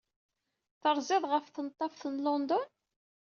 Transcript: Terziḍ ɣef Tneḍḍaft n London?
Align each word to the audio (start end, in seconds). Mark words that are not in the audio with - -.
Terziḍ 0.81 1.23
ɣef 1.31 1.45
Tneḍḍaft 1.49 2.03
n 2.13 2.21
London? 2.25 2.67